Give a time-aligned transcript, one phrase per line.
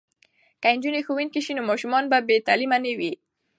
[0.61, 3.13] که نجونې ښوونکې شي نو ماشومان به بې تعلیمه نه وي.